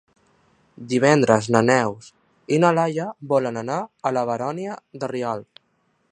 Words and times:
Divendres 0.93 1.49
na 1.55 1.61
Neus 1.67 2.07
i 2.57 2.59
na 2.63 2.71
Laia 2.77 3.05
volen 3.33 3.61
anar 3.61 3.77
a 4.11 4.13
la 4.19 4.23
Baronia 4.31 4.79
de 5.03 5.11
Rialb. 5.13 5.63